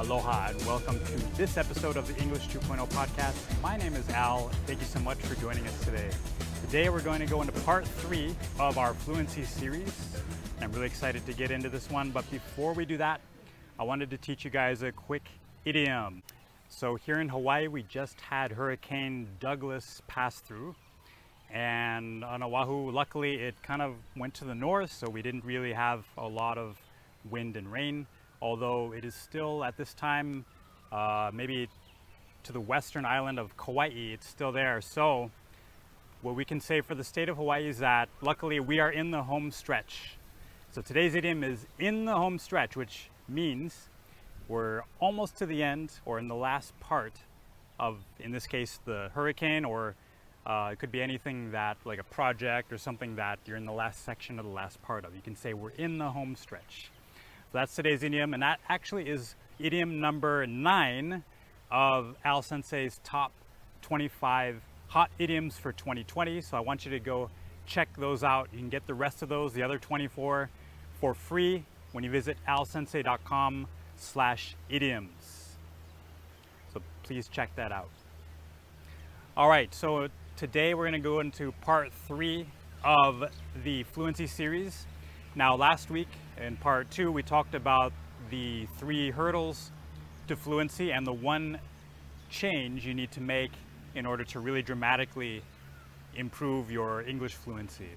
Aloha 0.00 0.48
and 0.48 0.66
welcome 0.66 0.98
to 0.98 1.36
this 1.36 1.58
episode 1.58 1.98
of 1.98 2.08
the 2.08 2.18
English 2.22 2.48
2.0 2.48 2.88
podcast. 2.88 3.36
My 3.62 3.76
name 3.76 3.92
is 3.92 4.08
Al. 4.08 4.48
Thank 4.64 4.80
you 4.80 4.86
so 4.86 4.98
much 5.00 5.18
for 5.18 5.38
joining 5.38 5.66
us 5.66 5.78
today. 5.84 6.08
Today 6.62 6.88
we're 6.88 7.02
going 7.02 7.20
to 7.20 7.26
go 7.26 7.42
into 7.42 7.52
part 7.60 7.86
three 7.86 8.34
of 8.58 8.78
our 8.78 8.94
fluency 8.94 9.44
series. 9.44 10.16
I'm 10.62 10.72
really 10.72 10.86
excited 10.86 11.26
to 11.26 11.34
get 11.34 11.50
into 11.50 11.68
this 11.68 11.90
one, 11.90 12.12
but 12.12 12.28
before 12.30 12.72
we 12.72 12.86
do 12.86 12.96
that, 12.96 13.20
I 13.78 13.82
wanted 13.82 14.08
to 14.08 14.16
teach 14.16 14.42
you 14.42 14.50
guys 14.50 14.80
a 14.82 14.90
quick 14.90 15.28
idiom. 15.66 16.22
So 16.70 16.94
here 16.94 17.20
in 17.20 17.28
Hawaii, 17.28 17.68
we 17.68 17.82
just 17.82 18.18
had 18.22 18.52
Hurricane 18.52 19.28
Douglas 19.38 20.00
pass 20.08 20.40
through. 20.40 20.76
And 21.52 22.24
on 22.24 22.42
Oahu, 22.42 22.90
luckily, 22.90 23.34
it 23.34 23.54
kind 23.62 23.82
of 23.82 23.96
went 24.16 24.32
to 24.36 24.46
the 24.46 24.54
north, 24.54 24.94
so 24.94 25.10
we 25.10 25.20
didn't 25.20 25.44
really 25.44 25.74
have 25.74 26.06
a 26.16 26.26
lot 26.26 26.56
of 26.56 26.78
wind 27.30 27.58
and 27.58 27.70
rain 27.70 28.06
although 28.42 28.92
it 28.92 29.04
is 29.04 29.14
still 29.14 29.64
at 29.64 29.76
this 29.76 29.94
time 29.94 30.44
uh, 30.92 31.30
maybe 31.32 31.68
to 32.42 32.52
the 32.52 32.60
western 32.60 33.04
island 33.04 33.38
of 33.38 33.56
Kauai, 33.56 33.88
it's 33.88 34.26
still 34.26 34.52
there. 34.52 34.80
So 34.80 35.30
what 36.22 36.34
we 36.34 36.44
can 36.44 36.60
say 36.60 36.80
for 36.80 36.94
the 36.94 37.04
state 37.04 37.28
of 37.28 37.36
Hawaii 37.36 37.68
is 37.68 37.78
that 37.78 38.08
luckily 38.20 38.60
we 38.60 38.80
are 38.80 38.90
in 38.90 39.10
the 39.10 39.22
home 39.22 39.50
stretch. 39.50 40.16
So 40.72 40.82
today's 40.82 41.14
idiom 41.14 41.42
is 41.42 41.66
in 41.78 42.04
the 42.04 42.14
home 42.14 42.38
stretch, 42.38 42.76
which 42.76 43.10
means 43.28 43.88
we're 44.48 44.82
almost 45.00 45.36
to 45.38 45.46
the 45.46 45.62
end 45.62 45.92
or 46.04 46.18
in 46.18 46.28
the 46.28 46.34
last 46.34 46.78
part 46.80 47.14
of, 47.78 47.98
in 48.18 48.32
this 48.32 48.46
case, 48.46 48.78
the 48.84 49.10
hurricane, 49.14 49.64
or 49.64 49.94
uh, 50.46 50.70
it 50.72 50.78
could 50.78 50.92
be 50.92 51.00
anything 51.00 51.52
that, 51.52 51.76
like 51.84 51.98
a 51.98 52.04
project 52.04 52.72
or 52.72 52.78
something 52.78 53.16
that 53.16 53.38
you're 53.46 53.56
in 53.56 53.66
the 53.66 53.72
last 53.72 54.04
section 54.04 54.38
of 54.38 54.44
the 54.44 54.50
last 54.50 54.80
part 54.82 55.04
of. 55.04 55.14
You 55.14 55.22
can 55.22 55.36
say 55.36 55.54
we're 55.54 55.70
in 55.70 55.98
the 55.98 56.10
home 56.10 56.36
stretch. 56.36 56.90
So 57.52 57.58
that's 57.58 57.74
today's 57.74 58.04
idiom, 58.04 58.32
and 58.32 58.44
that 58.44 58.60
actually 58.68 59.08
is 59.08 59.34
idiom 59.58 60.00
number 60.00 60.46
nine 60.46 61.24
of 61.68 62.14
Al 62.24 62.42
Sensei's 62.42 63.00
top 63.02 63.32
25 63.82 64.62
hot 64.86 65.10
idioms 65.18 65.58
for 65.58 65.72
2020. 65.72 66.42
So 66.42 66.56
I 66.56 66.60
want 66.60 66.84
you 66.84 66.92
to 66.92 67.00
go 67.00 67.28
check 67.66 67.88
those 67.96 68.22
out. 68.22 68.50
You 68.52 68.60
can 68.60 68.68
get 68.68 68.86
the 68.86 68.94
rest 68.94 69.22
of 69.22 69.28
those, 69.28 69.52
the 69.52 69.64
other 69.64 69.78
24, 69.78 70.48
for 71.00 71.14
free 71.14 71.64
when 71.90 72.04
you 72.04 72.10
visit 72.10 72.36
alsensei.com 72.48 73.66
slash 73.96 74.54
idioms. 74.68 75.56
So 76.72 76.80
please 77.02 77.26
check 77.26 77.50
that 77.56 77.72
out. 77.72 77.90
All 79.36 79.48
right, 79.48 79.74
so 79.74 80.06
today 80.36 80.74
we're 80.74 80.84
gonna 80.84 81.00
go 81.00 81.18
into 81.18 81.50
part 81.62 81.92
three 82.06 82.46
of 82.84 83.24
the 83.64 83.82
fluency 83.82 84.28
series. 84.28 84.86
Now 85.36 85.54
last 85.54 85.90
week 85.90 86.08
in 86.44 86.56
part 86.56 86.90
two, 86.90 87.12
we 87.12 87.22
talked 87.22 87.54
about 87.54 87.92
the 88.30 88.66
three 88.78 89.10
hurdles 89.10 89.70
to 90.26 90.34
fluency 90.34 90.90
and 90.90 91.06
the 91.06 91.12
one 91.12 91.60
change 92.30 92.84
you 92.84 92.94
need 92.94 93.12
to 93.12 93.20
make 93.20 93.52
in 93.94 94.06
order 94.06 94.24
to 94.24 94.40
really 94.40 94.62
dramatically 94.62 95.42
improve 96.16 96.70
your 96.70 97.02
English 97.02 97.34
fluency. 97.34 97.90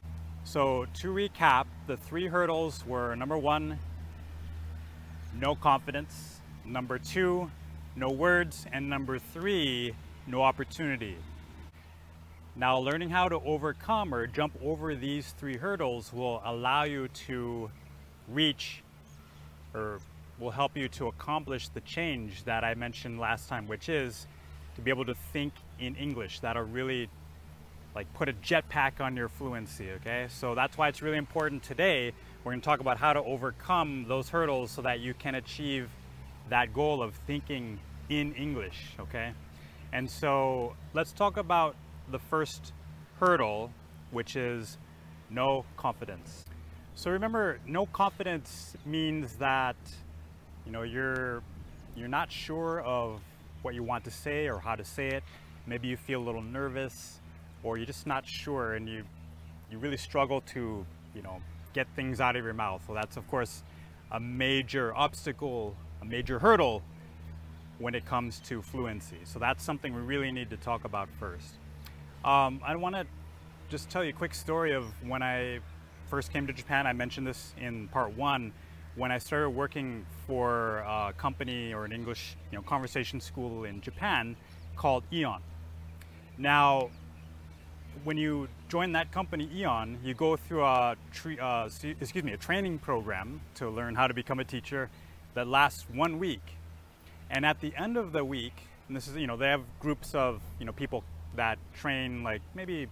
So 0.43 0.85
to 1.01 1.07
recap, 1.07 1.65
the 1.87 1.97
three 1.97 2.27
hurdles 2.27 2.85
were 2.85 3.15
number 3.15 3.37
one, 3.37 3.79
no 5.39 5.55
confidence, 5.55 6.39
number 6.65 6.99
two, 6.99 7.49
no 7.95 8.09
words, 8.09 8.67
and 8.71 8.87
number 8.87 9.17
three, 9.17 9.95
no 10.27 10.43
opportunity. 10.43 11.17
Now 12.55 12.77
learning 12.77 13.09
how 13.09 13.29
to 13.29 13.39
overcome 13.39 14.13
or 14.13 14.27
jump 14.27 14.53
over 14.63 14.93
these 14.93 15.33
three 15.39 15.57
hurdles 15.57 16.13
will 16.13 16.39
allow 16.45 16.83
you 16.83 17.07
to 17.27 17.71
reach 18.27 18.83
or 19.73 19.99
will 20.39 20.51
help 20.51 20.77
you 20.77 20.87
to 20.89 21.07
accomplish 21.07 21.69
the 21.69 21.81
change 21.81 22.43
that 22.43 22.63
I 22.63 22.75
mentioned 22.75 23.19
last 23.19 23.49
time, 23.49 23.67
which 23.67 23.89
is 23.89 24.27
to 24.75 24.81
be 24.81 24.91
able 24.91 25.05
to 25.05 25.15
think 25.15 25.53
in 25.79 25.95
English. 25.95 26.41
That'll 26.41 26.63
really 26.63 27.09
like 27.95 28.11
put 28.13 28.29
a 28.29 28.33
jetpack 28.33 29.01
on 29.01 29.15
your 29.15 29.29
fluency, 29.29 29.89
okay? 29.91 30.27
So 30.29 30.53
that's 30.53 30.77
why 30.77 30.89
it's 30.89 31.01
really 31.01 31.17
important 31.17 31.63
today. 31.63 32.11
We're 32.43 32.51
gonna 32.51 32.61
talk 32.61 32.81
about 32.81 32.97
how 32.97 33.13
to 33.13 33.23
overcome 33.23 34.05
those 34.07 34.29
hurdles 34.29 34.69
so 34.69 34.83
that 34.83 34.99
you 34.99 35.15
can 35.15 35.33
achieve 35.33 35.89
that 36.49 36.71
goal 36.71 37.01
of 37.01 37.15
thinking 37.25 37.79
in 38.09 38.33
English, 38.35 38.93
okay? 38.99 39.33
And 39.91 40.09
so 40.09 40.75
let's 40.93 41.11
talk 41.11 41.37
about 41.37 41.75
the 42.11 42.19
first 42.19 42.73
hurdle, 43.19 43.71
which 44.11 44.35
is 44.35 44.77
no 45.29 45.65
confidence. 45.77 46.45
So 46.95 47.11
remember, 47.11 47.59
no 47.65 47.85
confidence 47.87 48.75
means 48.85 49.35
that 49.37 49.75
you 50.65 50.71
know 50.71 50.83
you're 50.83 51.41
you're 51.95 52.07
not 52.07 52.31
sure 52.31 52.81
of 52.81 53.21
what 53.61 53.73
you 53.73 53.83
want 53.83 54.03
to 54.03 54.11
say 54.11 54.47
or 54.47 54.59
how 54.59 54.75
to 54.75 54.85
say 54.85 55.07
it. 55.07 55.23
Maybe 55.65 55.87
you 55.87 55.97
feel 55.97 56.21
a 56.21 56.25
little 56.25 56.41
nervous, 56.41 57.19
or 57.63 57.77
you're 57.77 57.85
just 57.85 58.05
not 58.05 58.27
sure, 58.27 58.73
and 58.73 58.87
you 58.87 59.03
you 59.71 59.79
really 59.79 59.97
struggle 59.97 60.41
to 60.53 60.85
you 61.15 61.21
know 61.21 61.41
get 61.73 61.87
things 61.95 62.21
out 62.21 62.35
of 62.35 62.43
your 62.43 62.53
mouth. 62.53 62.83
So 62.85 62.93
that's 62.93 63.17
of 63.17 63.27
course 63.27 63.63
a 64.11 64.19
major 64.19 64.95
obstacle, 64.95 65.75
a 66.01 66.05
major 66.05 66.37
hurdle 66.37 66.83
when 67.79 67.95
it 67.95 68.05
comes 68.05 68.39
to 68.41 68.61
fluency. 68.61 69.17
So 69.23 69.39
that's 69.39 69.63
something 69.63 69.95
we 69.95 70.01
really 70.01 70.31
need 70.31 70.51
to 70.51 70.57
talk 70.57 70.85
about 70.85 71.09
first. 71.19 71.55
Um, 72.25 72.61
I 72.63 72.77
want 72.77 72.95
to 72.95 73.05
just 73.69 73.89
tell 73.89 74.01
you 74.01 74.11
a 74.11 74.13
quick 74.13 74.33
story 74.33 74.71
of 74.71 74.85
when 75.05 75.21
I 75.21 75.59
first 76.09 76.31
came 76.31 76.47
to 76.47 76.53
Japan, 76.53 76.87
I 76.87 76.93
mentioned 76.93 77.27
this 77.27 77.53
in 77.59 77.89
part 77.89 78.15
one, 78.15 78.53
when 78.95 79.11
I 79.11 79.17
started 79.17 79.49
working 79.49 80.05
for 80.25 80.77
a 80.79 81.13
company 81.17 81.73
or 81.73 81.83
an 81.83 81.91
English 81.91 82.37
you 82.49 82.57
know, 82.57 82.61
conversation 82.61 83.19
school 83.19 83.65
in 83.65 83.81
Japan 83.81 84.37
called 84.77 85.03
AEON. 85.11 85.39
Now, 86.37 86.91
when 88.05 88.17
you 88.17 88.47
join 88.69 88.93
that 88.93 89.11
company, 89.11 89.47
AEON, 89.47 89.97
you 90.01 90.13
go 90.13 90.37
through 90.37 90.63
a 90.63 90.95
tre- 91.11 91.39
uh, 91.39 91.65
excuse 91.65 92.23
me 92.23 92.31
a 92.31 92.37
training 92.37 92.79
program 92.79 93.41
to 93.55 93.69
learn 93.69 93.95
how 93.95 94.07
to 94.07 94.13
become 94.13 94.39
a 94.39 94.45
teacher 94.45 94.89
that 95.33 95.47
lasts 95.47 95.87
one 95.91 96.19
week. 96.19 96.55
And 97.29 97.45
at 97.45 97.59
the 97.59 97.73
end 97.75 97.97
of 97.97 98.13
the 98.13 98.23
week, 98.23 98.53
and 98.87 98.95
this 98.95 99.07
is 99.07 99.17
you 99.17 99.27
know 99.27 99.35
they 99.35 99.49
have 99.49 99.63
groups 99.79 100.15
of 100.15 100.41
you 100.59 100.65
know 100.65 100.71
people 100.71 101.03
that 101.35 101.57
train 101.73 102.23
like 102.23 102.41
maybe 102.55 102.87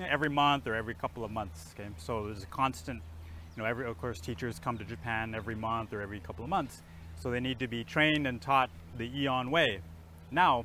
every 0.00 0.30
month 0.30 0.66
or 0.66 0.74
every 0.74 0.94
couple 0.94 1.24
of 1.24 1.30
months. 1.30 1.74
Okay, 1.74 1.88
so 1.98 2.26
there's 2.26 2.42
a 2.42 2.46
constant, 2.46 3.02
you 3.56 3.62
know, 3.62 3.68
every 3.68 3.86
of 3.86 3.98
course 4.00 4.20
teachers 4.20 4.58
come 4.58 4.78
to 4.78 4.84
Japan 4.84 5.34
every 5.34 5.54
month 5.54 5.92
or 5.92 6.00
every 6.00 6.20
couple 6.20 6.44
of 6.44 6.50
months, 6.50 6.82
so 7.20 7.30
they 7.30 7.40
need 7.40 7.58
to 7.58 7.68
be 7.68 7.84
trained 7.84 8.26
and 8.26 8.40
taught 8.40 8.70
the 8.96 9.08
AEON 9.08 9.50
way. 9.50 9.80
Now, 10.30 10.64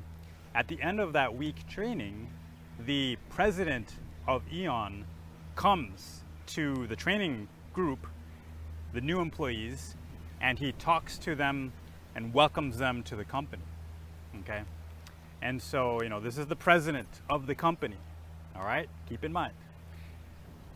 at 0.54 0.68
the 0.68 0.80
end 0.80 1.00
of 1.00 1.12
that 1.12 1.36
week 1.36 1.68
training, 1.68 2.28
the 2.84 3.16
president 3.28 3.94
of 4.26 4.42
AEON 4.50 5.04
comes 5.54 6.22
to 6.46 6.86
the 6.86 6.96
training 6.96 7.48
group, 7.72 8.06
the 8.92 9.00
new 9.00 9.20
employees, 9.20 9.96
and 10.40 10.58
he 10.58 10.72
talks 10.72 11.18
to 11.18 11.34
them 11.34 11.72
and 12.14 12.32
welcomes 12.32 12.78
them 12.78 13.02
to 13.02 13.16
the 13.16 13.24
company. 13.24 13.62
Okay? 14.40 14.62
And 15.46 15.62
so, 15.62 16.02
you 16.02 16.08
know, 16.08 16.18
this 16.18 16.38
is 16.38 16.46
the 16.46 16.56
president 16.56 17.06
of 17.30 17.46
the 17.46 17.54
company. 17.54 17.94
All 18.56 18.64
right, 18.64 18.88
keep 19.08 19.22
in 19.22 19.32
mind. 19.32 19.52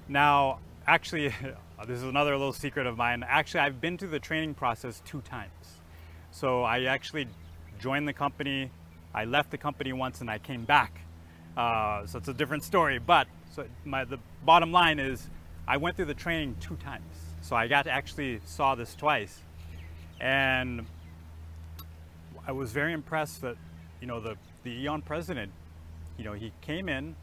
Now, 0.09 0.61
actually, 0.87 1.35
this 1.89 1.99
is 1.99 2.05
another 2.05 2.37
little 2.37 2.53
secret 2.53 2.87
of 2.87 2.97
mine. 2.97 3.25
Actually, 3.27 3.61
I've 3.61 3.81
been 3.81 3.99
through 3.99 4.11
the 4.11 4.21
training 4.21 4.55
process 4.55 5.03
two 5.05 5.23
times. 5.23 5.51
So 6.31 6.63
I 6.63 6.85
actually 6.85 7.27
joined 7.81 8.07
the 8.07 8.13
company, 8.13 8.71
I 9.13 9.25
left 9.25 9.51
the 9.51 9.59
company 9.59 9.93
once, 9.93 10.21
and 10.21 10.31
I 10.31 10.39
came 10.39 10.65
back. 10.65 11.01
Uh, 11.57 12.07
so 12.07 12.19
it's 12.19 12.29
a 12.29 12.35
different 12.35 12.63
story. 12.63 13.01
But 13.01 13.27
so 13.53 13.65
my, 13.85 14.05
the 14.05 14.21
bottom 14.45 14.71
line 14.71 15.01
is, 15.01 15.29
I 15.67 15.79
went 15.79 15.97
through 15.97 16.05
the 16.05 16.15
training 16.15 16.55
two 16.61 16.77
times. 16.77 17.13
So 17.41 17.57
I 17.57 17.67
got 17.67 17.87
to 17.87 17.91
actually 17.91 18.41
saw 18.45 18.77
this 18.77 18.95
twice, 18.95 19.37
and 20.21 20.87
I 22.47 22.53
was 22.53 22.71
very 22.71 22.93
impressed 22.93 23.43
that 23.43 23.57
you 24.01 24.07
know 24.07 24.21
the 24.21 24.37
the 24.63 24.85
AEON 24.85 25.05
president, 25.05 25.53
you 26.19 26.25
know, 26.25 26.33
he 26.33 26.53
came 26.61 26.89
in 26.89 27.15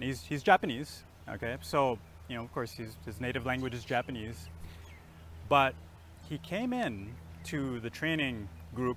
he's, 0.00 0.22
he's 0.22 0.42
Japanese, 0.42 1.04
okay? 1.28 1.56
So, 1.60 1.98
you 2.28 2.36
know, 2.36 2.42
of 2.42 2.52
course, 2.52 2.72
his 2.72 3.20
native 3.20 3.46
language 3.46 3.74
is 3.74 3.84
Japanese. 3.84 4.48
But 5.48 5.74
he 6.28 6.38
came 6.38 6.72
in 6.72 7.12
to 7.44 7.80
the 7.80 7.90
training 7.90 8.48
group, 8.74 8.96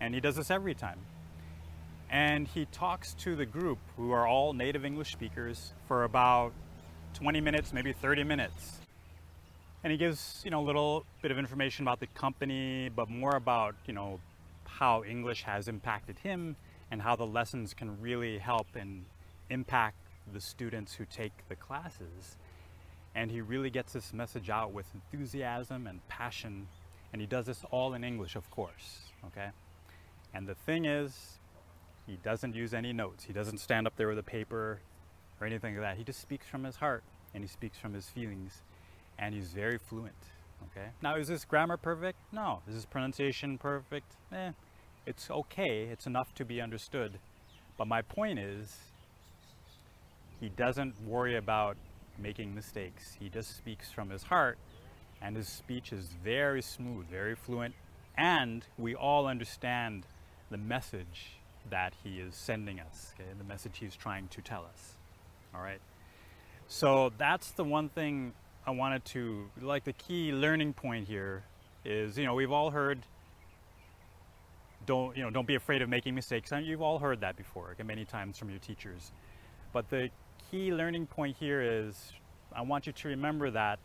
and 0.00 0.14
he 0.14 0.20
does 0.20 0.36
this 0.36 0.50
every 0.50 0.74
time. 0.74 0.98
And 2.10 2.48
he 2.48 2.64
talks 2.66 3.12
to 3.14 3.36
the 3.36 3.44
group, 3.44 3.78
who 3.96 4.12
are 4.12 4.26
all 4.26 4.54
native 4.54 4.84
English 4.84 5.12
speakers, 5.12 5.74
for 5.86 6.04
about 6.04 6.52
20 7.14 7.40
minutes, 7.40 7.72
maybe 7.72 7.92
30 7.92 8.24
minutes. 8.24 8.78
And 9.84 9.90
he 9.90 9.98
gives, 9.98 10.40
you 10.44 10.50
know, 10.50 10.60
a 10.60 10.66
little 10.66 11.04
bit 11.22 11.30
of 11.30 11.38
information 11.38 11.84
about 11.84 12.00
the 12.00 12.06
company, 12.08 12.88
but 12.88 13.10
more 13.10 13.36
about, 13.36 13.74
you 13.86 13.92
know, 13.92 14.20
how 14.64 15.04
English 15.04 15.42
has 15.42 15.68
impacted 15.68 16.18
him 16.18 16.56
and 16.90 17.02
how 17.02 17.16
the 17.16 17.26
lessons 17.26 17.74
can 17.74 18.00
really 18.00 18.38
help 18.38 18.68
and 18.74 19.04
impact 19.50 19.96
the 20.32 20.40
students 20.40 20.94
who 20.94 21.04
take 21.04 21.32
the 21.48 21.56
classes. 21.56 22.36
And 23.14 23.30
he 23.30 23.40
really 23.40 23.70
gets 23.70 23.92
this 23.92 24.12
message 24.12 24.50
out 24.50 24.72
with 24.72 24.86
enthusiasm 24.94 25.86
and 25.86 26.06
passion. 26.08 26.68
And 27.12 27.20
he 27.20 27.26
does 27.26 27.46
this 27.46 27.64
all 27.70 27.94
in 27.94 28.04
English, 28.04 28.36
of 28.36 28.50
course, 28.50 29.00
okay? 29.26 29.48
And 30.34 30.46
the 30.46 30.54
thing 30.54 30.84
is, 30.84 31.38
he 32.06 32.16
doesn't 32.22 32.54
use 32.54 32.74
any 32.74 32.92
notes. 32.92 33.24
He 33.24 33.32
doesn't 33.32 33.58
stand 33.58 33.86
up 33.86 33.96
there 33.96 34.08
with 34.08 34.18
a 34.18 34.22
paper 34.22 34.80
or 35.40 35.46
anything 35.46 35.74
like 35.74 35.82
that. 35.82 35.96
He 35.96 36.04
just 36.04 36.20
speaks 36.20 36.46
from 36.46 36.64
his 36.64 36.76
heart 36.76 37.02
and 37.34 37.42
he 37.42 37.48
speaks 37.48 37.78
from 37.78 37.94
his 37.94 38.08
feelings 38.08 38.62
and 39.18 39.34
he's 39.34 39.52
very 39.52 39.78
fluent, 39.78 40.14
okay? 40.70 40.88
Now, 41.02 41.16
is 41.16 41.28
this 41.28 41.44
grammar 41.44 41.76
perfect? 41.76 42.18
No. 42.32 42.62
Is 42.68 42.74
this 42.74 42.84
pronunciation 42.86 43.58
perfect? 43.58 44.16
Eh, 44.32 44.52
it's 45.08 45.30
okay. 45.30 45.88
It's 45.90 46.06
enough 46.06 46.34
to 46.34 46.44
be 46.44 46.60
understood. 46.60 47.18
But 47.78 47.88
my 47.88 48.02
point 48.02 48.38
is, 48.38 48.76
he 50.38 50.50
doesn't 50.50 50.94
worry 51.06 51.36
about 51.36 51.76
making 52.18 52.54
mistakes. 52.54 53.16
He 53.18 53.30
just 53.30 53.56
speaks 53.56 53.90
from 53.90 54.10
his 54.10 54.24
heart, 54.24 54.58
and 55.22 55.34
his 55.34 55.48
speech 55.48 55.92
is 55.92 56.10
very 56.22 56.60
smooth, 56.60 57.06
very 57.06 57.34
fluent, 57.34 57.74
and 58.18 58.64
we 58.76 58.94
all 58.94 59.26
understand 59.26 60.04
the 60.50 60.58
message 60.58 61.38
that 61.70 61.94
he 62.04 62.20
is 62.20 62.34
sending 62.34 62.78
us, 62.78 63.12
okay, 63.14 63.28
the 63.38 63.44
message 63.44 63.78
he's 63.78 63.96
trying 63.96 64.28
to 64.28 64.42
tell 64.42 64.64
us. 64.64 64.92
All 65.54 65.62
right. 65.62 65.80
So 66.66 67.12
that's 67.16 67.52
the 67.52 67.64
one 67.64 67.88
thing 67.88 68.34
I 68.66 68.72
wanted 68.72 69.04
to 69.06 69.46
like 69.62 69.84
the 69.84 69.94
key 69.94 70.32
learning 70.32 70.74
point 70.74 71.08
here 71.08 71.44
is, 71.84 72.18
you 72.18 72.26
know, 72.26 72.34
we've 72.34 72.52
all 72.52 72.70
heard 72.70 73.00
don't, 74.88 75.14
you 75.14 75.22
know, 75.22 75.28
don't 75.28 75.46
be 75.46 75.54
afraid 75.54 75.82
of 75.82 75.88
making 75.90 76.14
mistakes. 76.14 76.50
And 76.50 76.66
you've 76.66 76.80
all 76.80 76.98
heard 76.98 77.20
that 77.20 77.36
before, 77.36 77.76
many 77.84 78.06
times 78.06 78.38
from 78.38 78.48
your 78.48 78.58
teachers. 78.58 79.12
But 79.72 79.90
the 79.90 80.08
key 80.50 80.72
learning 80.72 81.06
point 81.06 81.36
here 81.38 81.60
is 81.60 82.12
I 82.54 82.62
want 82.62 82.86
you 82.86 82.92
to 82.94 83.08
remember 83.08 83.50
that 83.50 83.78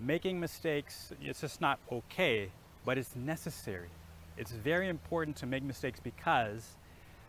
making 0.00 0.40
mistakes, 0.40 1.12
it's 1.22 1.40
just 1.40 1.60
not 1.60 1.78
okay, 1.90 2.50
but 2.84 2.98
it's 2.98 3.14
necessary. 3.14 3.88
It's 4.36 4.50
very 4.50 4.88
important 4.88 5.36
to 5.36 5.46
make 5.46 5.62
mistakes 5.62 6.00
because 6.00 6.76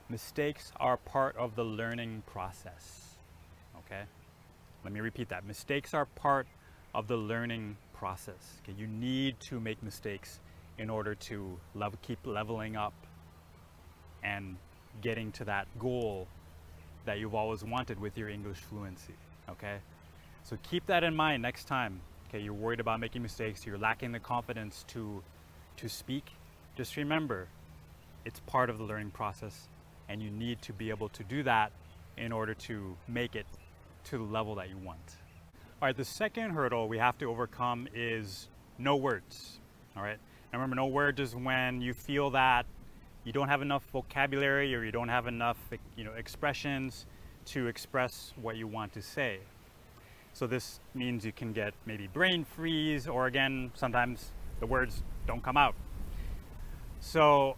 mistakes 0.09 0.71
are 0.77 0.97
part 0.97 1.37
of 1.37 1.55
the 1.55 1.63
learning 1.63 2.23
process. 2.25 3.15
Okay? 3.85 4.01
Let 4.83 4.91
me 4.91 5.01
repeat 5.01 5.29
that. 5.29 5.45
Mistakes 5.45 5.93
are 5.93 6.05
part 6.05 6.47
of 6.95 7.07
the 7.07 7.15
learning 7.15 7.77
process. 7.93 8.59
Okay? 8.63 8.73
You 8.75 8.87
need 8.87 9.39
to 9.41 9.59
make 9.59 9.83
mistakes 9.83 10.39
in 10.77 10.89
order 10.89 11.15
to 11.15 11.59
keep 12.01 12.19
leveling 12.25 12.75
up 12.75 12.93
and 14.23 14.57
getting 15.01 15.31
to 15.33 15.45
that 15.45 15.67
goal 15.79 16.27
that 17.05 17.19
you've 17.19 17.35
always 17.35 17.63
wanted 17.63 17.99
with 17.99 18.17
your 18.17 18.29
English 18.29 18.57
fluency. 18.57 19.13
Okay? 19.49 19.77
So 20.43 20.57
keep 20.63 20.85
that 20.87 21.03
in 21.03 21.15
mind 21.15 21.41
next 21.41 21.65
time. 21.65 21.99
Okay, 22.29 22.39
you're 22.39 22.53
worried 22.53 22.79
about 22.79 22.99
making 22.99 23.21
mistakes, 23.21 23.65
you're 23.65 23.77
lacking 23.77 24.11
the 24.11 24.19
confidence 24.19 24.83
to 24.89 25.23
to 25.77 25.87
speak. 25.87 26.25
Just 26.75 26.97
remember, 26.97 27.47
it's 28.25 28.39
part 28.41 28.69
of 28.69 28.77
the 28.77 28.83
learning 28.83 29.11
process 29.11 29.67
and 30.09 30.21
you 30.21 30.29
need 30.31 30.61
to 30.63 30.73
be 30.73 30.89
able 30.89 31.09
to 31.09 31.23
do 31.23 31.43
that 31.43 31.71
in 32.17 32.31
order 32.31 32.53
to 32.53 32.95
make 33.07 33.35
it 33.35 33.45
to 34.05 34.17
the 34.17 34.23
level 34.23 34.55
that 34.55 34.69
you 34.69 34.77
want. 34.77 35.17
All 35.81 35.87
right, 35.87 35.95
the 35.95 36.05
second 36.05 36.51
hurdle 36.51 36.87
we 36.87 36.97
have 36.97 37.17
to 37.19 37.25
overcome 37.25 37.87
is 37.93 38.49
no 38.77 38.95
words. 38.95 39.59
All 39.95 40.03
right, 40.03 40.17
and 40.51 40.61
remember, 40.61 40.75
no 40.75 40.87
words 40.87 41.19
is 41.19 41.35
when 41.35 41.81
you 41.81 41.93
feel 41.93 42.29
that 42.31 42.65
you 43.23 43.33
don't 43.33 43.49
have 43.49 43.61
enough 43.61 43.83
vocabulary 43.91 44.73
or 44.73 44.83
you 44.83 44.91
don't 44.91 45.09
have 45.09 45.27
enough, 45.27 45.57
you 45.97 46.03
know, 46.03 46.13
expressions 46.13 47.05
to 47.45 47.67
express 47.67 48.33
what 48.41 48.55
you 48.55 48.67
want 48.67 48.93
to 48.93 49.01
say. 49.01 49.39
So 50.33 50.47
this 50.47 50.79
means 50.93 51.25
you 51.25 51.31
can 51.31 51.51
get 51.51 51.73
maybe 51.85 52.07
brain 52.07 52.45
freeze, 52.45 53.07
or 53.07 53.25
again, 53.25 53.71
sometimes 53.73 54.31
the 54.59 54.67
words 54.67 55.03
don't 55.25 55.43
come 55.43 55.57
out. 55.57 55.75
So 56.99 57.57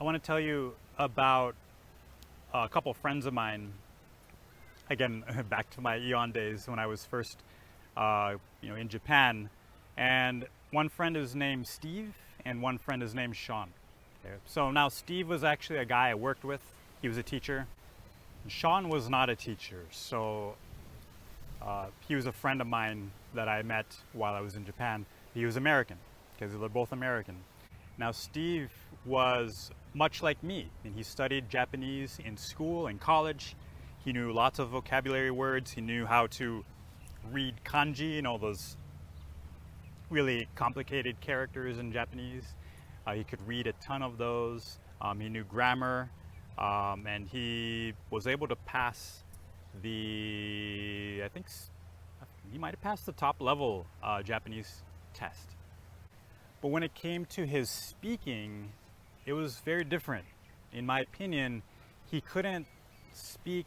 I 0.00 0.04
want 0.04 0.20
to 0.20 0.26
tell 0.26 0.40
you 0.40 0.74
about 0.98 1.54
a 2.52 2.68
couple 2.68 2.92
friends 2.94 3.26
of 3.26 3.32
mine. 3.32 3.72
Again, 4.90 5.24
back 5.48 5.70
to 5.70 5.80
my 5.80 5.98
AEON 5.98 6.32
days 6.32 6.68
when 6.68 6.78
I 6.78 6.86
was 6.86 7.04
first, 7.04 7.38
uh, 7.96 8.34
you 8.60 8.68
know, 8.68 8.76
in 8.76 8.88
Japan, 8.88 9.48
and 9.96 10.46
one 10.74 10.88
friend 10.88 11.16
is 11.16 11.36
named 11.36 11.66
Steve, 11.66 12.12
and 12.44 12.60
one 12.60 12.78
friend 12.78 13.02
is 13.02 13.14
named 13.14 13.36
Sean. 13.36 13.68
So 14.44 14.70
now 14.70 14.88
Steve 14.88 15.28
was 15.28 15.44
actually 15.44 15.78
a 15.78 15.84
guy 15.84 16.10
I 16.10 16.14
worked 16.14 16.44
with. 16.44 16.60
He 17.00 17.08
was 17.08 17.16
a 17.16 17.22
teacher. 17.22 17.66
Sean 18.48 18.88
was 18.88 19.08
not 19.08 19.30
a 19.30 19.36
teacher, 19.36 19.84
so 19.90 20.54
uh, 21.62 21.86
he 22.08 22.14
was 22.14 22.26
a 22.26 22.32
friend 22.32 22.60
of 22.60 22.66
mine 22.66 23.12
that 23.34 23.48
I 23.48 23.62
met 23.62 23.86
while 24.12 24.34
I 24.34 24.40
was 24.40 24.56
in 24.56 24.66
Japan. 24.66 25.06
He 25.32 25.46
was 25.46 25.56
American 25.56 25.96
because 26.36 26.58
they're 26.58 26.68
both 26.68 26.92
American. 26.92 27.36
Now 27.96 28.10
Steve 28.10 28.70
was 29.06 29.70
much 29.94 30.22
like 30.22 30.42
me, 30.42 30.70
and 30.84 30.94
he 30.94 31.02
studied 31.04 31.48
Japanese 31.48 32.18
in 32.24 32.36
school 32.36 32.88
and 32.88 33.00
college. 33.00 33.54
He 34.04 34.12
knew 34.12 34.32
lots 34.32 34.58
of 34.58 34.70
vocabulary 34.70 35.30
words. 35.30 35.70
He 35.70 35.80
knew 35.80 36.04
how 36.04 36.26
to 36.38 36.64
read 37.30 37.54
kanji 37.64 38.18
and 38.18 38.26
all 38.26 38.38
those 38.38 38.76
really 40.14 40.46
complicated 40.54 41.20
characters 41.20 41.78
in 41.78 41.92
Japanese. 41.92 42.54
Uh, 43.04 43.14
he 43.14 43.24
could 43.24 43.44
read 43.48 43.66
a 43.66 43.72
ton 43.74 44.00
of 44.00 44.16
those. 44.16 44.78
Um, 45.00 45.18
he 45.18 45.28
knew 45.28 45.42
grammar, 45.42 46.08
um, 46.56 47.04
and 47.06 47.26
he 47.28 47.92
was 48.10 48.28
able 48.28 48.46
to 48.46 48.54
pass 48.54 49.24
the, 49.82 51.20
I 51.24 51.28
think 51.28 51.46
he 52.52 52.58
might 52.58 52.70
have 52.70 52.80
passed 52.80 53.06
the 53.06 53.12
top 53.12 53.42
level 53.42 53.86
uh, 54.04 54.22
Japanese 54.22 54.84
test. 55.14 55.48
But 56.62 56.68
when 56.68 56.84
it 56.84 56.94
came 56.94 57.24
to 57.26 57.44
his 57.44 57.68
speaking, 57.68 58.70
it 59.26 59.32
was 59.32 59.58
very 59.64 59.84
different. 59.84 60.24
In 60.72 60.86
my 60.86 61.00
opinion, 61.00 61.62
he 62.08 62.20
couldn't 62.20 62.66
speak 63.12 63.66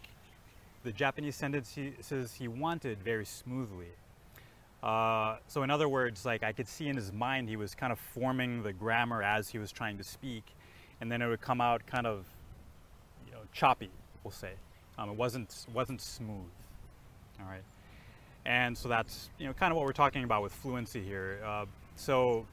the 0.83 0.93
Japanese 0.93 1.35
sentences 1.35 2.33
he 2.33 2.47
wanted 2.47 3.03
very 3.03 3.25
smoothly. 3.25 3.91
Uh, 4.83 5.37
so 5.47 5.63
in 5.63 5.71
other 5.71 5.89
words, 5.89 6.25
like 6.25 6.43
I 6.43 6.51
could 6.51 6.67
see 6.67 6.87
in 6.87 6.95
his 6.95 7.11
mind, 7.11 7.49
he 7.49 7.55
was 7.55 7.73
kind 7.73 7.91
of 7.91 7.99
forming 7.99 8.61
the 8.61 8.73
grammar 8.73 9.23
as 9.23 9.49
he 9.49 9.57
was 9.57 9.71
trying 9.71 9.97
to 9.97 10.03
speak, 10.03 10.43
and 11.01 11.11
then 11.11 11.21
it 11.21 11.27
would 11.27 11.41
come 11.41 11.61
out 11.61 11.85
kind 11.87 12.05
of, 12.05 12.25
you 13.25 13.31
know, 13.31 13.39
choppy. 13.53 13.89
We'll 14.23 14.31
say, 14.31 14.51
um, 14.97 15.09
it 15.09 15.15
wasn't 15.15 15.65
wasn't 15.73 16.01
smooth. 16.01 16.51
All 17.39 17.47
right, 17.47 17.63
and 18.45 18.77
so 18.77 18.87
that's 18.87 19.29
you 19.39 19.47
know 19.47 19.53
kind 19.53 19.71
of 19.71 19.77
what 19.77 19.85
we're 19.85 19.93
talking 19.93 20.23
about 20.23 20.43
with 20.43 20.53
fluency 20.53 21.03
here. 21.03 21.39
Uh, 21.43 21.65
so, 21.95 22.45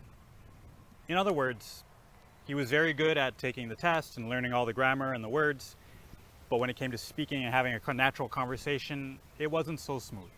in 1.08 1.16
other 1.18 1.32
words, 1.32 1.84
he 2.46 2.54
was 2.54 2.70
very 2.70 2.94
good 2.94 3.18
at 3.18 3.36
taking 3.36 3.68
the 3.68 3.76
test 3.76 4.16
and 4.16 4.30
learning 4.30 4.54
all 4.54 4.64
the 4.64 4.72
grammar 4.72 5.12
and 5.12 5.22
the 5.22 5.28
words, 5.28 5.76
but 6.48 6.56
when 6.56 6.70
it 6.70 6.76
came 6.76 6.90
to 6.90 6.98
speaking 6.98 7.44
and 7.44 7.52
having 7.52 7.78
a 7.86 7.94
natural 7.94 8.28
conversation, 8.28 9.18
it 9.38 9.50
wasn't 9.50 9.78
so 9.78 9.98
smooth. 9.98 10.30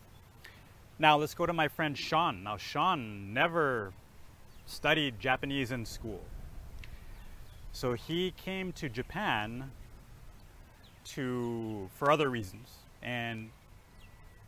Now 0.99 1.17
let's 1.17 1.35
go 1.35 1.45
to 1.45 1.53
my 1.53 1.67
friend 1.67 1.97
Sean. 1.97 2.43
Now 2.43 2.57
Sean 2.57 3.33
never 3.33 3.93
studied 4.65 5.19
Japanese 5.19 5.71
in 5.71 5.85
school. 5.85 6.21
So 7.71 7.93
he 7.93 8.31
came 8.31 8.71
to 8.73 8.89
Japan 8.89 9.71
to 11.09 11.89
for 11.93 12.11
other 12.11 12.29
reasons. 12.29 12.69
And 13.03 13.51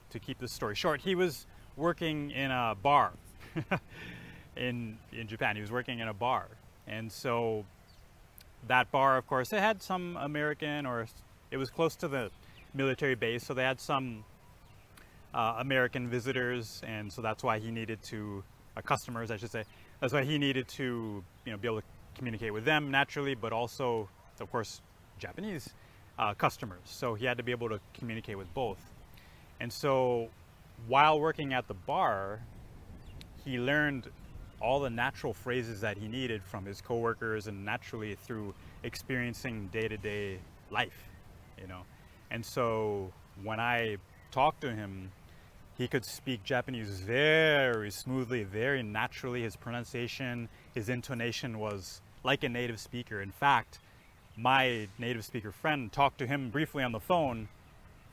to 0.09 0.19
keep 0.19 0.39
this 0.39 0.51
story 0.51 0.75
short, 0.75 1.01
he 1.01 1.13
was 1.13 1.45
working 1.75 2.31
in 2.31 2.49
a 2.49 2.75
bar 2.81 3.11
in 4.55 4.97
in 5.11 5.27
Japan. 5.27 5.55
He 5.55 5.61
was 5.61 5.71
working 5.71 5.99
in 5.99 6.07
a 6.07 6.13
bar. 6.13 6.47
And 6.87 7.11
so 7.11 7.65
that 8.67 8.91
bar 8.91 9.17
of 9.17 9.27
course 9.27 9.53
it 9.53 9.59
had 9.59 9.83
some 9.83 10.17
American 10.17 10.87
or 10.87 11.05
it 11.51 11.57
was 11.57 11.69
close 11.69 11.95
to 11.97 12.07
the 12.07 12.31
military 12.73 13.15
base, 13.15 13.45
so 13.45 13.53
they 13.53 13.63
had 13.63 13.79
some 13.79 14.25
uh, 15.33 15.55
American 15.59 16.07
visitors, 16.07 16.81
and 16.85 17.11
so 17.11 17.21
that's 17.21 17.43
why 17.43 17.59
he 17.59 17.71
needed 17.71 18.01
to 18.03 18.43
uh, 18.75 18.81
customers, 18.81 19.31
I 19.31 19.37
should 19.37 19.51
say. 19.51 19.63
That's 19.99 20.13
why 20.13 20.23
he 20.23 20.37
needed 20.37 20.67
to 20.69 21.23
you 21.45 21.51
know 21.51 21.57
be 21.57 21.67
able 21.67 21.81
to 21.81 21.87
communicate 22.15 22.53
with 22.53 22.65
them 22.65 22.91
naturally, 22.91 23.35
but 23.35 23.53
also, 23.53 24.09
of 24.39 24.51
course, 24.51 24.81
Japanese 25.19 25.69
uh, 26.17 26.33
customers. 26.33 26.79
So 26.85 27.13
he 27.13 27.25
had 27.25 27.37
to 27.37 27.43
be 27.43 27.51
able 27.51 27.69
to 27.69 27.79
communicate 27.93 28.37
with 28.37 28.53
both. 28.53 28.79
And 29.59 29.71
so, 29.71 30.29
while 30.87 31.19
working 31.19 31.53
at 31.53 31.67
the 31.67 31.73
bar, 31.73 32.39
he 33.43 33.59
learned 33.59 34.09
all 34.61 34.79
the 34.79 34.89
natural 34.89 35.33
phrases 35.33 35.81
that 35.81 35.97
he 35.97 36.07
needed 36.07 36.43
from 36.43 36.65
his 36.65 36.81
coworkers 36.81 37.47
and 37.47 37.63
naturally 37.63 38.15
through 38.15 38.53
experiencing 38.83 39.69
day-to-day 39.71 40.37
life, 40.69 41.07
you 41.59 41.67
know. 41.67 41.81
And 42.31 42.45
so 42.45 43.11
when 43.43 43.59
I 43.59 43.97
talked 44.31 44.61
to 44.61 44.73
him 44.73 45.11
he 45.79 45.87
could 45.87 46.03
speak 46.03 46.43
Japanese 46.43 46.99
very 46.99 47.89
smoothly, 47.89 48.43
very 48.43 48.83
naturally. 48.83 49.43
His 49.43 49.55
pronunciation, 49.55 50.49
his 50.75 50.89
intonation 50.89 51.57
was 51.57 52.01
like 52.21 52.43
a 52.43 52.49
native 52.49 52.81
speaker. 52.81 53.21
In 53.21 53.31
fact, 53.31 53.79
my 54.35 54.89
native 54.97 55.23
speaker 55.23 55.53
friend 55.53 55.89
talked 55.89 56.17
to 56.17 56.27
him 56.27 56.49
briefly 56.49 56.83
on 56.83 56.91
the 56.91 56.99
phone 56.99 57.47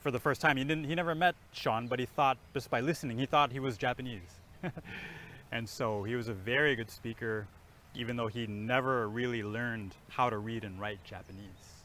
for 0.01 0.13
the 0.13 0.21
first 0.21 0.41
time. 0.41 0.57
He 0.57 0.63
didn't 0.63 0.85
he 0.85 0.95
never 0.95 1.17
met 1.17 1.35
Sean, 1.53 1.89
but 1.89 1.99
he 1.99 2.07
thought 2.07 2.39
just 2.55 2.71
by 2.71 2.81
listening, 2.81 3.19
he 3.19 3.27
thought 3.27 3.51
he 3.51 3.61
was 3.61 3.77
Japanese. 3.77 4.23
And 5.53 5.69
so 5.69 6.03
he 6.03 6.17
was 6.17 6.27
a 6.27 6.35
very 6.35 6.75
good 6.75 6.91
speaker, 6.91 7.47
even 7.95 8.17
though 8.17 8.27
he 8.27 8.49
never 8.49 9.09
really 9.09 9.45
learned 9.45 9.95
how 10.09 10.29
to 10.29 10.39
read 10.39 10.65
and 10.65 10.81
write 10.81 11.03
Japanese. 11.05 11.76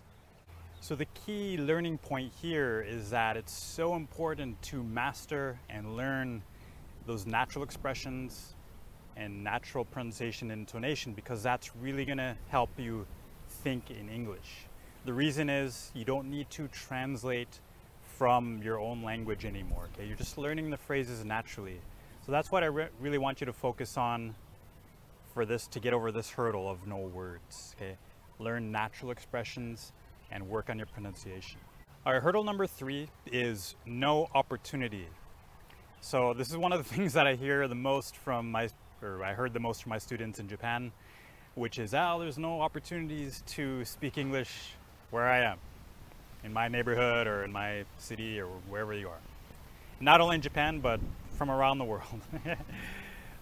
So 0.83 0.95
the 0.95 1.05
key 1.05 1.57
learning 1.57 1.99
point 1.99 2.33
here 2.41 2.81
is 2.81 3.11
that 3.11 3.37
it's 3.37 3.53
so 3.53 3.93
important 3.93 4.59
to 4.63 4.81
master 4.81 5.59
and 5.69 5.95
learn 5.95 6.41
those 7.05 7.27
natural 7.27 7.63
expressions 7.63 8.55
and 9.15 9.43
natural 9.43 9.85
pronunciation 9.85 10.49
and 10.49 10.61
intonation 10.61 11.13
because 11.13 11.43
that's 11.43 11.75
really 11.75 12.03
going 12.03 12.17
to 12.17 12.35
help 12.49 12.71
you 12.79 13.05
think 13.47 13.91
in 13.91 14.09
English. 14.09 14.65
The 15.05 15.13
reason 15.13 15.51
is 15.51 15.91
you 15.93 16.03
don't 16.03 16.31
need 16.31 16.49
to 16.49 16.67
translate 16.69 17.59
from 18.17 18.59
your 18.63 18.79
own 18.79 19.03
language 19.03 19.45
anymore. 19.45 19.87
Okay, 19.93 20.07
you're 20.07 20.17
just 20.17 20.39
learning 20.39 20.71
the 20.71 20.77
phrases 20.77 21.23
naturally. 21.23 21.79
So 22.25 22.31
that's 22.31 22.51
what 22.51 22.63
I 22.63 22.67
re- 22.67 22.89
really 22.99 23.19
want 23.19 23.39
you 23.39 23.45
to 23.45 23.53
focus 23.53 23.97
on 23.97 24.33
for 25.31 25.45
this 25.45 25.67
to 25.67 25.79
get 25.79 25.93
over 25.93 26.11
this 26.11 26.31
hurdle 26.31 26.67
of 26.67 26.87
no 26.87 26.97
words. 26.97 27.75
Okay, 27.77 27.97
learn 28.39 28.71
natural 28.71 29.11
expressions 29.11 29.93
and 30.31 30.47
work 30.47 30.69
on 30.69 30.77
your 30.77 30.87
pronunciation. 30.87 31.59
All 32.05 32.13
right, 32.13 32.21
hurdle 32.21 32.43
number 32.43 32.65
three 32.65 33.09
is 33.31 33.75
no 33.85 34.29
opportunity. 34.33 35.07
So 35.99 36.33
this 36.33 36.49
is 36.49 36.57
one 36.57 36.71
of 36.71 36.79
the 36.79 36.93
things 36.95 37.13
that 37.13 37.27
I 37.27 37.35
hear 37.35 37.67
the 37.67 37.75
most 37.75 38.15
from 38.15 38.51
my, 38.51 38.69
or 39.03 39.23
I 39.23 39.33
heard 39.33 39.53
the 39.53 39.59
most 39.59 39.83
from 39.83 39.91
my 39.91 39.99
students 39.99 40.39
in 40.39 40.47
Japan, 40.47 40.91
which 41.55 41.77
is, 41.77 41.93
Al, 41.93 42.19
there's 42.19 42.37
no 42.37 42.61
opportunities 42.61 43.43
to 43.47 43.85
speak 43.85 44.17
English 44.17 44.73
where 45.11 45.27
I 45.27 45.39
am 45.39 45.59
in 46.43 46.53
my 46.53 46.67
neighborhood 46.67 47.27
or 47.27 47.43
in 47.43 47.51
my 47.51 47.85
city 47.97 48.39
or 48.39 48.47
wherever 48.69 48.93
you 48.93 49.09
are. 49.09 49.19
Not 49.99 50.21
only 50.21 50.35
in 50.35 50.41
Japan, 50.41 50.79
but 50.79 50.99
from 51.37 51.51
around 51.51 51.77
the 51.77 51.83
world. 51.85 52.21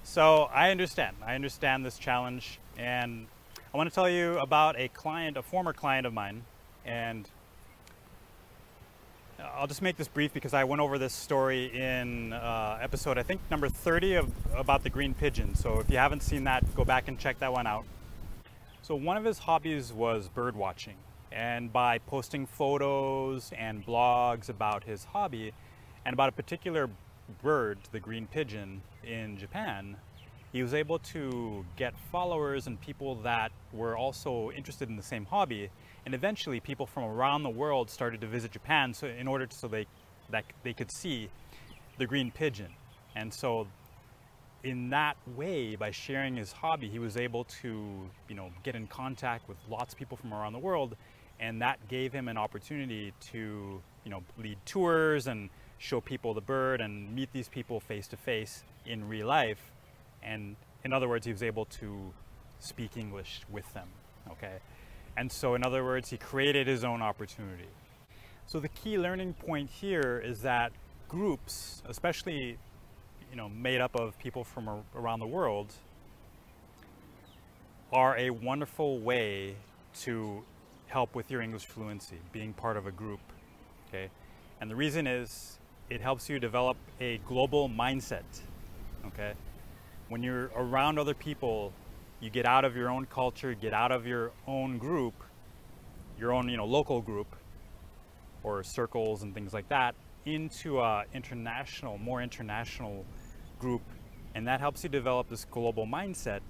so 0.03 0.50
I 0.53 0.72
understand. 0.72 1.15
I 1.25 1.36
understand 1.36 1.86
this 1.86 1.98
challenge. 1.98 2.60
And 2.77 3.27
I 3.74 3.77
want 3.77 3.89
to 3.89 3.96
tell 3.96 4.10
you 4.10 4.38
about 4.39 4.77
a 4.77 4.89
client, 4.89 5.38
a 5.38 5.41
former 5.41 5.74
client 5.74 6.05
of 6.05 6.13
mine. 6.13 6.43
And 6.86 7.29
I'll 9.55 9.67
just 9.67 9.81
make 9.81 9.98
this 9.98 10.07
brief 10.07 10.33
because 10.33 10.53
I 10.53 10.63
went 10.63 10.81
over 10.81 10.98
this 10.98 11.13
story 11.13 11.65
in 11.65 12.33
uh, 12.33 12.79
episode, 12.81 13.17
I 13.17 13.24
think, 13.24 13.41
number 13.50 13.69
30 13.69 14.15
of 14.15 14.31
about 14.55 14.83
the 14.83 14.89
green 14.89 15.13
pigeon. 15.13 15.55
So 15.55 15.79
if 15.79 15.89
you 15.89 15.98
haven't 15.98 16.24
seen 16.24 16.43
that, 16.45 16.75
go 16.75 16.83
back 16.83 17.07
and 17.07 17.17
check 17.17 17.39
that 17.39 17.51
one 17.51 17.67
out. 17.67 17.86
So 18.81 18.95
one 18.95 19.17
of 19.17 19.24
his 19.24 19.39
hobbies 19.39 19.93
was 19.93 20.29
bird 20.29 20.55
watching. 20.55 20.95
And 21.31 21.71
by 21.71 22.00
posting 22.00 22.48
photos 22.48 23.51
and 23.55 23.86
blogs 23.86 24.50
about 24.50 24.83
his 24.83 25.03
hobby 25.03 25.53
and 26.05 26.13
about 26.13 26.29
a 26.29 26.31
particular 26.31 26.89
bird, 27.43 27.77
the 27.91 28.00
green 28.00 28.27
pigeon, 28.27 28.81
in 29.03 29.38
Japan, 29.38 29.98
he 30.51 30.63
was 30.63 30.74
able 30.74 31.00
to 31.00 31.65
get 31.75 31.93
followers 32.12 32.67
and 32.67 32.79
people 32.81 33.15
that 33.15 33.51
were 33.71 33.95
also 33.95 34.51
interested 34.51 34.89
in 34.89 34.95
the 34.95 35.03
same 35.03 35.25
hobby. 35.25 35.69
And 36.10 36.16
eventually, 36.16 36.60
people 36.60 36.88
from 36.88 37.04
around 37.04 37.44
the 37.44 37.51
world 37.51 37.88
started 37.88 38.20
to 38.22 38.25
visit 38.25 38.50
Japan 38.50 38.96
so 38.96 39.06
in 39.06 39.28
order 39.28 39.46
to, 39.46 39.56
so 39.56 39.68
they 39.68 39.86
that 40.32 40.44
they 40.63 40.74
could 40.74 40.89
see 40.89 41.30
the 42.00 42.08
green 42.08 42.32
pigeon. 42.32 42.72
And 43.16 43.32
so, 43.32 43.68
in 44.63 44.89
that 44.89 45.18
way, 45.36 45.75
by 45.75 45.92
sharing 45.92 46.36
his 46.36 46.51
hobby, 46.51 46.89
he 46.89 46.98
was 46.98 47.16
able 47.16 47.44
to 47.62 48.10
you 48.28 48.36
know 48.36 48.50
get 48.63 48.75
in 48.75 48.88
contact 48.88 49.48
with 49.48 49.58
lots 49.70 49.94
of 49.94 50.00
people 50.00 50.18
from 50.18 50.34
around 50.34 50.54
the 50.54 50.60
world 50.60 50.96
and 51.39 51.62
that 51.62 51.88
gave 51.88 52.12
him 52.12 52.28
an 52.28 52.38
opportunity 52.38 53.13
to 53.20 53.80
you 54.04 54.10
know 54.10 54.24
lead 54.38 54.58
tours 54.66 55.28
and 55.28 55.51
show 55.78 56.01
people 56.01 56.34
the 56.34 56.42
bird 56.42 56.82
and 56.82 57.16
meet 57.16 57.32
these 57.34 57.48
people 57.48 57.80
face 57.80 58.08
to 58.08 58.18
face 58.18 58.63
in 58.88 59.08
real 59.08 59.28
life 59.28 59.72
and 60.24 60.56
in 60.84 60.92
other 60.92 61.08
words 61.08 61.25
he 61.25 61.32
was 61.32 61.44
able 61.44 61.66
to 61.66 62.12
speak 62.60 62.98
english 62.98 63.42
with 63.50 63.74
them 63.74 63.88
okay 64.30 64.58
and 65.18 65.32
so 65.32 65.56
in 65.56 65.63
other 65.63 65.84
words 65.84 66.10
he 66.10 66.18
created 66.18 66.68
his 66.68 66.84
own 66.84 67.01
opportunity 67.01 67.68
so 68.48 68.60
the 68.60 68.70
key 68.70 68.98
learning 68.98 69.34
point 69.34 69.70
here 69.70 70.22
is 70.24 70.42
that 70.42 70.72
groups 71.08 71.82
especially 71.88 72.58
you 73.30 73.36
know 73.36 73.50
made 73.50 73.82
up 73.82 73.96
of 73.96 74.18
people 74.20 74.44
from 74.44 74.84
around 74.96 75.20
the 75.20 75.28
world 75.28 75.74
are 77.92 78.18
a 78.18 78.30
wonderful 78.30 79.00
way 79.00 79.56
to 79.94 80.44
help 80.88 81.16
with 81.16 81.32
your 81.32 81.42
English 81.42 81.66
fluency, 81.66 82.18
being 82.32 82.54
part 82.54 82.78
of 82.78 82.86
a 82.88 82.92
group. 82.92 83.20
Okay? 83.88 84.10
And 84.62 84.70
the 84.70 84.75
reason 84.75 85.08
is 85.08 85.60
it 85.89 86.01
helps 86.01 86.30
you 86.30 86.39
develop 86.39 86.78
a 87.00 87.20
global 87.20 87.70
mindset. 87.70 88.24
Okay? 89.08 89.34
When 90.10 90.22
you're 90.22 90.51
around 90.56 91.00
other 91.00 91.13
people, 91.13 91.74
you 92.19 92.29
get 92.29 92.45
out 92.45 92.65
of 92.65 92.75
your 92.75 92.89
own 92.89 93.05
culture, 93.05 93.53
get 93.53 93.73
out 93.73 93.91
of 93.91 94.05
your 94.05 94.31
own 94.47 94.77
group, 94.77 95.13
your 96.19 96.33
own, 96.33 96.49
you 96.49 96.57
know, 96.57 96.65
local 96.65 97.01
group 97.01 97.35
or 98.43 98.63
circles 98.63 99.23
and 99.23 99.33
things 99.33 99.53
like 99.53 99.67
that 99.69 99.95
into 100.25 100.79
a 100.79 101.05
international, 101.13 101.97
more 101.97 102.21
international 102.21 103.05
group 103.57 103.81
and 104.35 104.47
that 104.47 104.59
helps 104.59 104.83
you 104.83 104.89
develop 104.89 105.27
this 105.29 105.45
global 105.45 105.88
mindset 105.88 106.41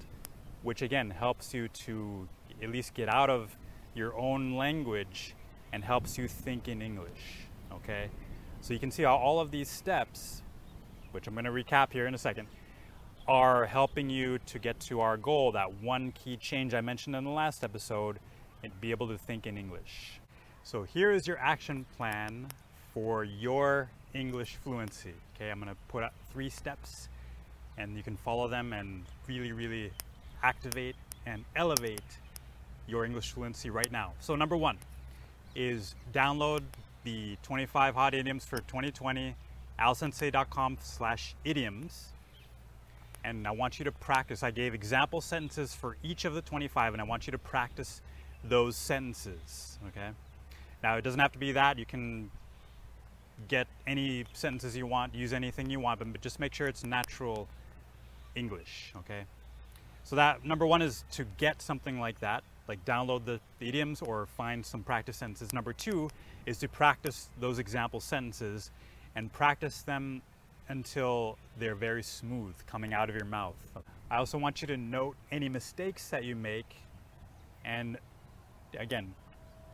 which 0.63 0.81
again 0.81 1.09
helps 1.09 1.53
you 1.53 1.67
to 1.69 2.27
at 2.61 2.69
least 2.69 2.93
get 2.93 3.07
out 3.09 3.29
of 3.29 3.55
your 3.95 4.17
own 4.17 4.55
language 4.55 5.35
and 5.71 5.83
helps 5.83 6.17
you 6.17 6.27
think 6.27 6.67
in 6.67 6.81
English. 6.81 7.47
Okay? 7.71 8.09
So 8.61 8.73
you 8.73 8.79
can 8.79 8.91
see 8.91 9.03
how 9.03 9.15
all 9.15 9.39
of 9.39 9.51
these 9.51 9.69
steps, 9.69 10.41
which 11.11 11.27
I'm 11.27 11.33
going 11.33 11.45
to 11.45 11.51
recap 11.51 11.93
here 11.93 12.07
in 12.07 12.13
a 12.13 12.17
second, 12.17 12.47
are 13.29 13.67
helping 13.67 14.09
you 14.09 14.39
to 14.39 14.57
get 14.57 14.79
to 14.79 15.01
our 15.01 15.15
goal 15.15 15.51
that 15.51 15.71
one 15.83 16.11
key 16.13 16.35
change 16.35 16.73
I 16.73 16.81
mentioned 16.81 17.15
in 17.15 17.23
the 17.23 17.29
last 17.29 17.63
episode 17.63 18.17
and 18.63 18.71
be 18.81 18.89
able 18.89 19.07
to 19.07 19.19
think 19.19 19.45
in 19.45 19.55
English. 19.55 20.19
So 20.63 20.81
here 20.81 21.11
is 21.11 21.27
your 21.27 21.37
action 21.37 21.85
plan 21.95 22.47
for 22.91 23.23
your 23.23 23.91
English 24.15 24.55
fluency. 24.55 25.13
Okay, 25.35 25.51
I'm 25.51 25.61
to 25.61 25.75
put 25.89 26.01
up 26.01 26.11
three 26.33 26.49
steps 26.49 27.07
and 27.77 27.95
you 27.95 28.01
can 28.01 28.17
follow 28.17 28.47
them 28.47 28.73
and 28.73 29.03
really, 29.27 29.51
really 29.51 29.91
activate 30.41 30.95
and 31.27 31.45
elevate 31.55 32.01
your 32.87 33.05
English 33.05 33.33
fluency 33.33 33.69
right 33.69 33.91
now. 33.91 34.13
So 34.21 34.35
number 34.35 34.57
one 34.57 34.79
is 35.55 35.93
download 36.13 36.63
the 37.03 37.37
25 37.43 37.93
hot 37.93 38.15
idioms 38.15 38.43
for 38.43 38.57
2020 38.57 39.35
alsensei.com 39.79 40.79
slash 40.81 41.35
idioms 41.45 42.13
and 43.23 43.47
I 43.47 43.51
want 43.51 43.79
you 43.79 43.85
to 43.85 43.91
practice. 43.91 44.43
I 44.43 44.51
gave 44.51 44.73
example 44.73 45.21
sentences 45.21 45.73
for 45.73 45.97
each 46.03 46.25
of 46.25 46.33
the 46.33 46.41
25 46.41 46.93
and 46.93 47.01
I 47.01 47.05
want 47.05 47.27
you 47.27 47.31
to 47.31 47.37
practice 47.37 48.01
those 48.43 48.75
sentences, 48.75 49.79
okay? 49.87 50.09
Now 50.83 50.95
it 50.95 51.01
doesn't 51.03 51.19
have 51.19 51.31
to 51.33 51.39
be 51.39 51.51
that. 51.53 51.77
You 51.77 51.85
can 51.85 52.31
get 53.47 53.67
any 53.87 54.25
sentences 54.33 54.75
you 54.75 54.85
want, 54.85 55.15
use 55.15 55.33
anything 55.33 55.69
you 55.69 55.79
want, 55.79 55.99
but 55.99 56.21
just 56.21 56.39
make 56.39 56.53
sure 56.53 56.67
it's 56.67 56.85
natural 56.85 57.47
English, 58.35 58.93
okay? 58.97 59.23
So 60.03 60.15
that 60.15 60.45
number 60.45 60.65
one 60.65 60.81
is 60.81 61.03
to 61.11 61.25
get 61.37 61.61
something 61.61 61.99
like 61.99 62.19
that 62.19 62.43
like 62.69 62.85
download 62.85 63.25
the, 63.25 63.39
the 63.57 63.67
idioms 63.67 64.01
or 64.01 64.27
find 64.27 64.63
some 64.63 64.83
practice 64.83 65.17
sentences. 65.17 65.51
Number 65.51 65.73
two 65.73 66.09
is 66.45 66.59
to 66.59 66.69
practice 66.69 67.29
those 67.39 67.57
example 67.57 67.99
sentences 67.99 68.69
and 69.15 69.33
practice 69.33 69.81
them 69.81 70.21
until 70.69 71.37
they're 71.57 71.75
very 71.75 72.03
smooth 72.03 72.55
coming 72.67 72.93
out 72.93 73.09
of 73.09 73.15
your 73.15 73.25
mouth. 73.25 73.55
I 74.09 74.17
also 74.17 74.37
want 74.37 74.61
you 74.61 74.67
to 74.67 74.77
note 74.77 75.15
any 75.31 75.49
mistakes 75.49 76.09
that 76.09 76.23
you 76.23 76.35
make 76.35 76.75
and 77.65 77.97
again, 78.77 79.13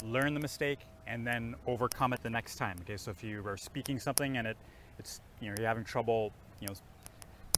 learn 0.04 0.34
the 0.34 0.40
mistake 0.40 0.80
and 1.08 1.26
then 1.26 1.56
overcome 1.68 2.14
it 2.14 2.24
the 2.24 2.30
next 2.30 2.56
time. 2.56 2.78
Okay, 2.82 2.98
so 2.98 3.12
if 3.12 3.24
you 3.24 3.46
are 3.48 3.58
speaking 3.58 4.00
something 4.00 4.38
and 4.38 4.48
it, 4.48 4.58
it's 4.98 5.22
you 5.40 5.50
know 5.50 5.56
you're 5.58 5.68
having 5.68 5.84
trouble, 5.84 6.32
you 6.60 6.68
know, 6.68 6.74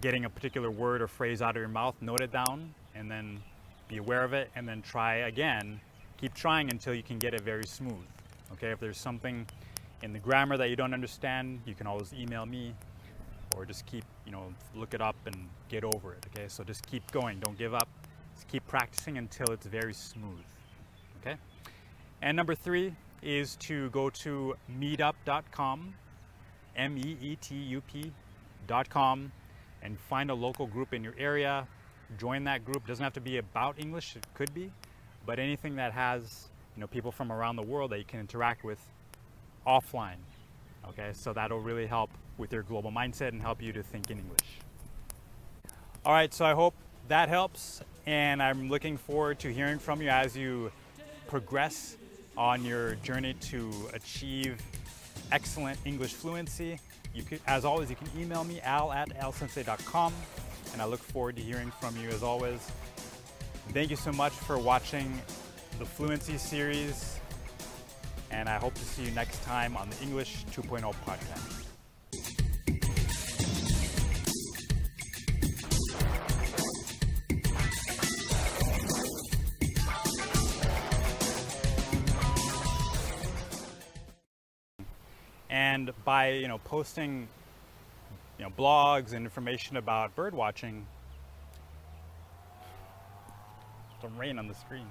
getting 0.02 0.26
a 0.26 0.30
particular 0.30 0.70
word 0.70 1.02
or 1.02 1.08
phrase 1.08 1.42
out 1.42 1.52
of 1.52 1.60
your 1.60 1.70
mouth, 1.70 1.96
note 2.02 2.22
it 2.22 2.32
down 2.32 2.74
and 2.96 3.10
then 3.10 3.42
be 3.88 3.98
aware 3.98 4.24
of 4.24 4.34
it, 4.34 4.50
and 4.56 4.68
then 4.68 4.82
try 4.82 5.16
again. 5.16 5.80
Keep 6.18 6.34
trying 6.34 6.70
until 6.72 6.94
you 6.94 7.04
can 7.04 7.20
get 7.20 7.34
it 7.34 7.42
very 7.42 7.66
smooth. 7.66 8.06
Okay, 8.54 8.72
if 8.72 8.80
there's 8.80 8.98
something 8.98 9.46
in 10.04 10.14
the 10.14 10.20
grammar 10.20 10.58
that 10.58 10.70
you 10.70 10.76
don't 10.76 10.94
understand, 10.94 11.62
you 11.66 11.76
can 11.76 11.88
always 11.88 12.14
email 12.14 12.46
me 12.46 12.74
or 13.58 13.66
just 13.66 13.86
keep, 13.86 14.06
you 14.26 14.32
know, 14.32 14.54
look 14.76 14.94
it 14.94 15.02
up 15.02 15.16
and 15.26 15.36
get 15.70 15.84
over 15.84 16.14
it. 16.14 16.26
Okay, 16.28 16.48
so 16.48 16.64
just 16.64 16.86
keep 16.86 17.10
going, 17.12 17.40
don't 17.40 17.58
give 17.58 17.74
up. 17.74 17.90
Just 18.36 18.48
keep 18.48 18.66
practicing 18.68 19.18
until 19.18 19.48
it's 19.52 19.66
very 19.66 19.94
smooth. 19.94 20.46
Okay, 21.22 21.38
and 22.22 22.38
number 22.38 22.56
three 22.56 22.96
is 23.22 23.56
to 23.58 23.90
go 23.90 24.10
to 24.12 24.56
meetup.com, 24.80 25.94
M 26.76 26.98
E 26.98 27.18
E 27.22 27.36
T 27.42 27.56
U 27.56 27.82
P.com, 27.82 29.32
and 29.82 30.00
find 30.00 30.30
a 30.30 30.36
local 30.36 30.68
group 30.68 30.94
in 30.94 31.04
your 31.04 31.16
area 31.18 31.68
join 32.18 32.44
that 32.46 32.64
group. 32.64 32.88
Doesn't 32.88 33.04
have 33.04 33.14
to 33.14 33.22
be 33.22 33.38
about 33.38 33.80
English, 33.80 34.16
it 34.16 34.26
could 34.34 34.54
be, 34.54 34.72
but 35.26 35.40
anything 35.40 35.76
that 35.76 35.92
has 35.92 36.50
you 36.76 36.82
know 36.82 36.88
people 36.88 37.12
from 37.12 37.32
around 37.32 37.56
the 37.56 37.64
world 37.64 37.92
that 37.92 37.98
you 37.98 38.06
can 38.06 38.20
interact 38.20 38.64
with 38.64 38.80
offline. 39.66 40.18
Okay, 40.90 41.12
so 41.14 41.34
that'll 41.34 41.60
really 41.60 41.86
help 41.86 42.10
with 42.38 42.52
your 42.54 42.64
global 42.64 42.92
mindset 42.92 43.30
and 43.30 43.42
help 43.42 43.62
you 43.62 43.74
to 43.74 43.84
think 43.84 44.10
in 44.10 44.20
English. 44.20 44.60
All 46.06 46.14
right, 46.14 46.34
so 46.34 46.46
I 46.46 46.54
hope 46.54 46.74
that 47.08 47.30
helps, 47.30 47.82
and 48.06 48.42
I'm 48.42 48.70
looking 48.70 48.98
forward 48.98 49.40
to 49.40 49.54
hearing 49.54 49.80
from 49.80 50.02
you 50.02 50.10
as 50.10 50.36
you 50.36 50.72
progress 51.28 51.98
on 52.38 52.64
your 52.64 52.96
journey 52.96 53.34
to 53.34 53.72
achieve 53.94 54.62
excellent 55.32 55.80
English 55.86 56.14
fluency. 56.14 56.80
You 57.14 57.24
as 57.48 57.66
always, 57.66 57.90
you 57.90 57.96
can 57.96 58.08
email 58.18 58.44
me 58.44 58.62
al 58.62 58.92
at 58.92 59.10
alsensei.com, 59.20 60.14
and 60.74 60.82
I 60.82 60.86
look 60.86 61.02
forward 61.02 61.36
to 61.38 61.42
hearing 61.42 61.72
from 61.82 61.98
you 61.98 62.10
as 62.10 62.24
always. 62.24 62.60
Thank 63.70 63.90
you 63.90 63.96
so 63.96 64.12
much 64.12 64.34
for 64.34 64.58
watching 64.58 65.22
the 65.80 65.86
Fluency 65.86 66.38
series, 66.38 67.17
and 68.38 68.48
I 68.48 68.60
hope 68.60 68.76
to 68.76 68.86
see 68.86 69.04
you 69.04 69.12
next 69.12 69.44
time 69.44 69.76
on 69.76 69.90
the 69.90 70.00
English 70.00 70.46
2.0 70.52 70.94
podcast. 71.04 71.64
and 85.50 85.92
by 86.04 86.32
you 86.32 86.48
know 86.48 86.58
posting 86.60 87.28
you 88.38 88.44
know 88.44 88.52
blogs 88.52 89.14
and 89.14 89.26
information 89.26 89.78
about 89.78 90.14
bird 90.16 90.34
watching 90.36 90.86
the 94.02 94.10
rain 94.10 94.38
on 94.38 94.48
the 94.48 94.54
screen 94.54 94.86